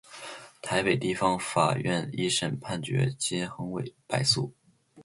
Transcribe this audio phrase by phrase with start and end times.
[0.63, 4.51] 台北地方法院一审判决金恒炜败诉。